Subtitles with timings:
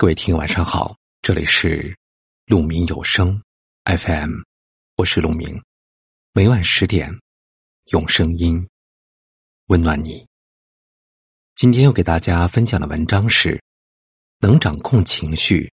[0.00, 1.92] 各位听友晚上好，这里是
[2.46, 3.42] 鹿鸣有声
[3.82, 4.30] FM，
[4.94, 5.60] 我是鹿鸣，
[6.32, 7.12] 每晚十点
[7.86, 8.64] 用声音
[9.66, 10.24] 温暖你。
[11.56, 13.60] 今天要给大家分享的文章是：
[14.38, 15.68] 能掌控情绪，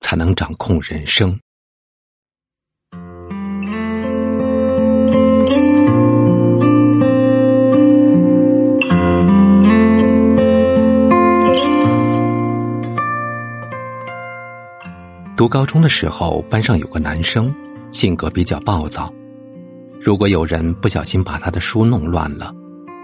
[0.00, 1.40] 才能掌控人生。
[15.42, 17.52] 读高中的时候，班上有个男生，
[17.90, 19.12] 性格比较暴躁。
[20.00, 22.54] 如果有人不小心把他的书弄乱了，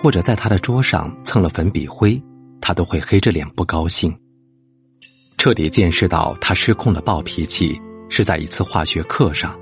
[0.01, 2.23] 或者在他的桌上蹭了粉笔灰，
[2.61, 4.17] 他都会黑着脸不高兴。
[5.37, 7.77] 彻底见识到他失控的暴脾气，
[8.09, 9.59] 是在一次化学课上，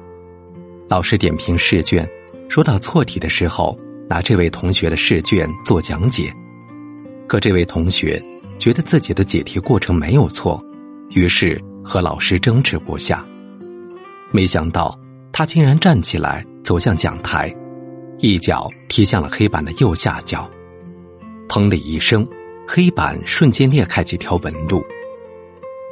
[0.87, 2.07] 老师点评试卷，
[2.47, 3.75] 说到错题的时候，
[4.07, 6.31] 拿这位同学的试卷做讲解，
[7.27, 8.23] 可这位同学
[8.59, 10.63] 觉得自己的解题过程没有错，
[11.09, 11.59] 于是。
[11.87, 13.25] 和老师争执不下，
[14.33, 14.99] 没想到
[15.33, 17.55] 他竟然站起来走向讲台，
[18.19, 20.51] 一脚踢向了黑板的右下角，
[21.49, 22.27] 砰的一声，
[22.67, 24.85] 黑板瞬间裂开几条纹路。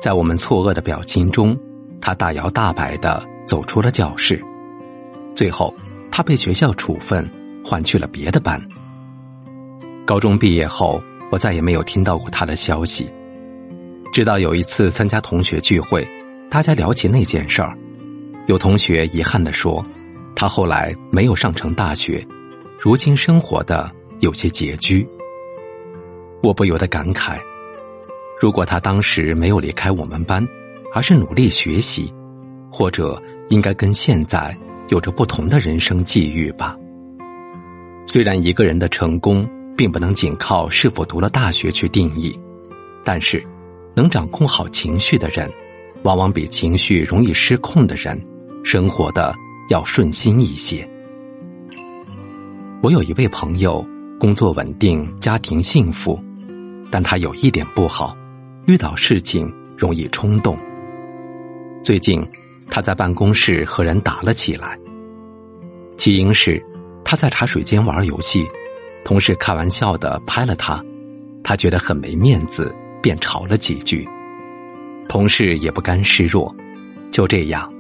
[0.03, 1.57] 在我们错愕的表情中，
[2.01, 4.43] 他大摇大摆的走出了教室。
[5.33, 5.73] 最后，
[6.11, 7.31] 他被学校处分，
[7.65, 8.61] 换去了别的班。
[10.05, 13.09] 高中毕业后，我再也没有听到过他的消息。
[14.15, 16.07] 直到有一次参加同学聚会，
[16.49, 17.77] 大家聊起那件事儿，
[18.47, 19.85] 有同学遗憾的说，
[20.37, 22.25] 他后来没有上成大学，
[22.79, 23.91] 如今生活的
[24.21, 25.05] 有些拮据。
[26.45, 27.41] 我不由得感慨，
[28.41, 30.47] 如果他当时没有离开我们班，
[30.93, 32.15] 而是努力学习，
[32.71, 34.57] 或者应该跟现在
[34.91, 36.77] 有着不同的人生际遇吧。
[38.07, 39.45] 虽然一个人的成功
[39.77, 42.33] 并不能仅靠是否读了大学去定义，
[43.03, 43.45] 但是。
[43.95, 45.51] 能掌控好情绪的人，
[46.03, 48.21] 往往比情绪容易失控的人，
[48.65, 49.35] 生活的
[49.71, 50.89] 要顺心一些。
[52.83, 53.87] 我有一位朋友，
[54.19, 56.23] 工作稳定，家庭幸福，
[56.91, 58.15] 但他有一点不好，
[58.67, 60.59] 遇到事情容易冲动。
[61.83, 62.27] 最近，
[62.69, 64.79] 他在办公室和人打了起来。
[65.97, 66.63] 起因是
[67.05, 68.45] 他在茶水间玩游戏，
[69.05, 70.85] 同事开玩笑的拍了他，
[71.43, 72.75] 他觉得很没面子。
[73.05, 74.09] 便吵了几句，
[75.11, 76.51] 同事也不甘示弱，
[77.11, 77.71] 就这样，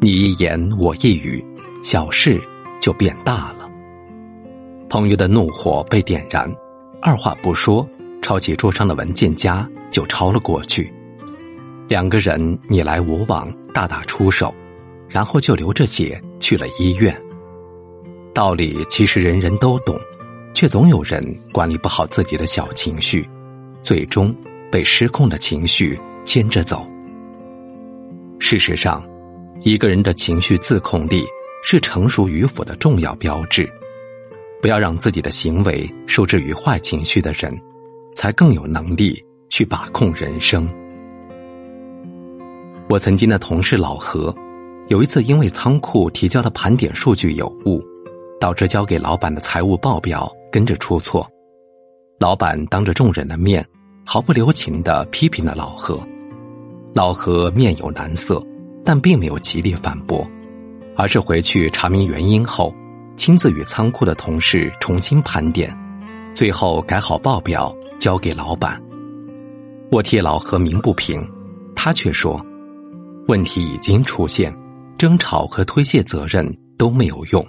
[0.00, 1.44] 你一言我一语，
[1.82, 2.40] 小事
[2.80, 3.68] 就变大了。
[4.88, 6.50] 朋友的怒火被点燃，
[7.02, 7.86] 二话不说，
[8.22, 10.90] 抄起桌上的文件夹就抄了过去。
[11.86, 14.54] 两个人你来我往，大打出手，
[15.10, 17.14] 然后就流着血去了医院。
[18.32, 19.94] 道理其实人人都懂，
[20.54, 23.28] 却总有人管理不好自己的小情绪，
[23.82, 24.34] 最终。
[24.70, 26.86] 被失控的情绪牵着走。
[28.38, 29.04] 事实上，
[29.60, 31.24] 一个人的情绪自控力
[31.62, 33.68] 是成熟与否的重要标志。
[34.62, 37.50] 不要让自己的行为受制于坏情绪的人，
[38.14, 40.68] 才更有能力去把控人生。
[42.88, 44.34] 我曾经的同事老何，
[44.88, 47.82] 有一次因为仓库提交的盘点数据有误，
[48.38, 51.26] 导致交给老板的财务报表跟着出错，
[52.18, 53.64] 老板当着众人的面。
[54.04, 56.00] 毫不留情的批评了老何，
[56.94, 58.44] 老何面有难色，
[58.84, 60.26] 但并没有极力反驳，
[60.96, 62.74] 而是回去查明原因后，
[63.16, 65.70] 亲自与仓库的同事重新盘点，
[66.34, 68.80] 最后改好报表交给老板。
[69.92, 71.24] 我替老何鸣不平，
[71.76, 72.40] 他却说，
[73.28, 74.52] 问题已经出现，
[74.98, 76.44] 争吵和推卸责任
[76.76, 77.46] 都没有用，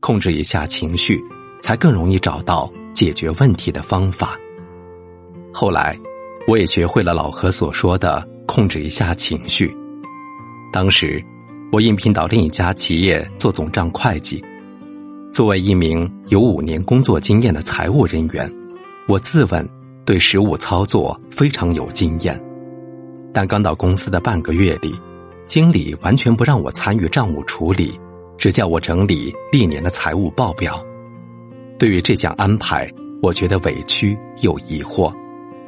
[0.00, 1.18] 控制一下情绪，
[1.62, 4.36] 才更容易找到解决问题的方法。
[5.52, 5.98] 后来，
[6.46, 9.74] 我也学会了老何所说的控制一下情绪。
[10.72, 11.22] 当时，
[11.72, 14.42] 我应聘到另一家企业做总账会计。
[15.32, 18.50] 作为一名有五年工作经验的财务人员，
[19.06, 19.68] 我自问
[20.04, 22.40] 对实务操作非常有经验。
[23.32, 24.92] 但刚到公司的半个月里，
[25.46, 27.98] 经理完全不让我参与账务处理，
[28.38, 30.78] 只叫我整理历年的财务报表。
[31.78, 32.90] 对于这项安排，
[33.22, 35.12] 我觉得委屈又疑惑。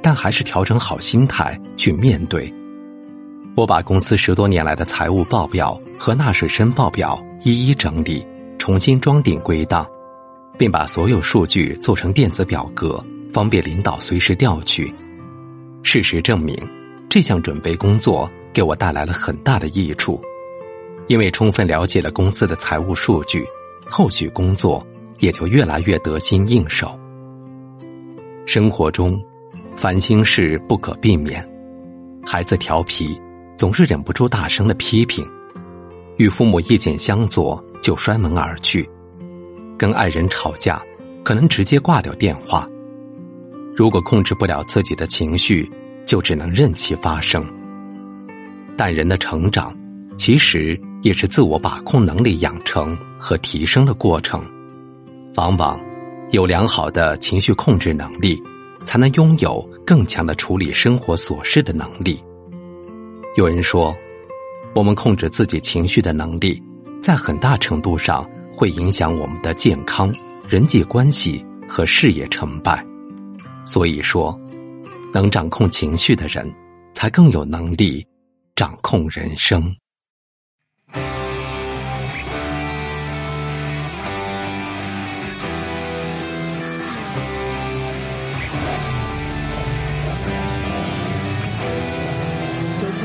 [0.02, 2.52] 但还是调整好心态去面对。
[3.54, 8.26] 我把公司十多年来的财务报表和纳税申报表一一整理，
[8.58, 9.86] 重新装订归档，
[10.58, 14.92] 并把所有数据做成电子表格，方便领导随时调取。
[15.82, 16.56] 事实证明，
[17.08, 20.20] 这项准备工作给我带来了很大的益处，
[21.06, 23.44] 因为充分了解了公司的财务数据，
[23.86, 24.84] 后续工作
[25.18, 26.98] 也就越来越得心应手。
[28.46, 29.22] 生活中。
[29.76, 31.46] 烦心事不可避免，
[32.24, 33.20] 孩子调皮，
[33.56, 35.24] 总是忍不住大声的批评；
[36.18, 38.84] 与父母意见相左，就摔门而去；
[39.76, 40.80] 跟爱人吵架，
[41.24, 42.68] 可能直接挂掉电话。
[43.74, 45.68] 如果控制不了自己的情绪，
[46.06, 47.44] 就只能任其发生。
[48.76, 49.74] 但人的成长，
[50.16, 54.44] 其实也是自我把控能力养成和提升的过程。
[55.36, 55.78] 往往，
[56.30, 58.40] 有良好的情绪控制能力，
[58.84, 62.22] 才能拥有更强的处理生活琐事的能力。
[63.36, 63.94] 有人说，
[64.74, 66.62] 我们控制自己情绪的能力，
[67.02, 70.12] 在很大程度上会影响我们的健康、
[70.48, 72.84] 人际关系和事业成败。
[73.64, 74.38] 所以说，
[75.12, 76.52] 能掌控情绪的人，
[76.94, 78.06] 才更有能力
[78.54, 79.74] 掌控人生。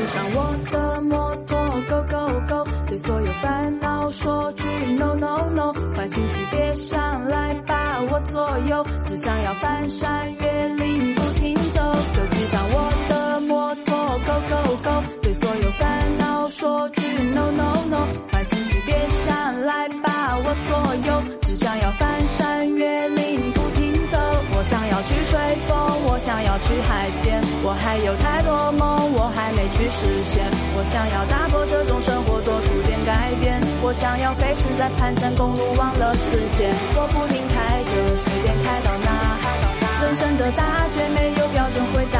[0.08, 4.64] 上我的摩托，Go Go Go，对所有烦恼说句
[4.98, 11.92] No No No，坏情绪别想来把我左右，只想要翻山越岭不停走。
[12.14, 17.02] 就骑上我的摩托，Go Go Go，对所有烦恼说句
[17.34, 22.87] No No No，坏情绪别想来把我左右，只想要翻山越。
[24.98, 25.78] 要去吹风，
[26.10, 29.68] 我想要去海边，我还有太多梦，我还没。
[29.68, 30.42] 去实现，
[30.74, 33.60] 我想要打破这种生活，做出点改变。
[33.80, 36.66] 我想要飞驰在盘山公路，忘了时间。
[36.96, 37.92] 我不停开着，
[38.26, 39.38] 随便开到哪。
[40.02, 42.18] 人生的大卷没有标准回答，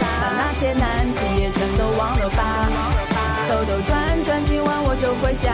[0.00, 2.70] 把那些难题也全都忘了吧。
[3.50, 5.52] 兜兜转转，今晚我就回家，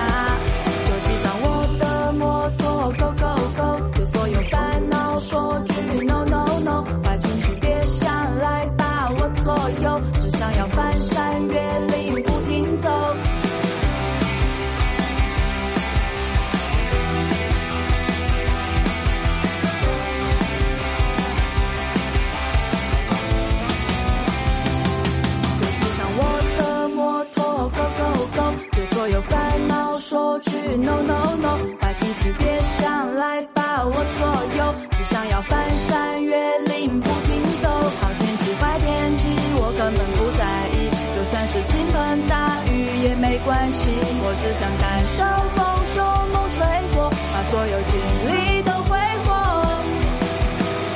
[44.44, 45.24] 只想感受
[45.54, 45.64] 风
[45.94, 46.58] 从梦吹
[46.94, 48.90] 过，把所有经历都挥
[49.24, 49.32] 霍。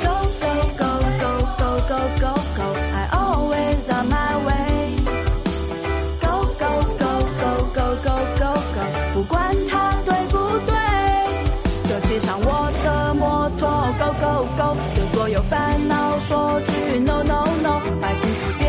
[0.03, 0.07] Go
[0.39, 0.45] go
[0.77, 0.85] go
[1.17, 1.25] go
[1.57, 4.53] go go go go，I always on my way。
[6.21, 6.29] Go
[6.59, 6.69] go
[6.99, 7.09] go
[7.39, 8.79] go go go go go，
[9.15, 9.33] 不管
[9.67, 9.73] 他
[10.05, 10.37] 对不
[10.67, 10.71] 对。
[11.87, 13.67] 就骑上我的摩托
[13.97, 18.68] ，Go go go，对所有烦恼说句 No no no，把心思。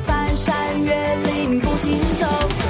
[0.00, 2.26] 翻山越岭不停走，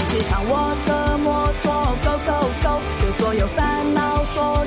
[0.09, 1.73] 骑上我的摩托
[2.05, 2.81] go go go。
[3.01, 4.67] 对所有烦恼说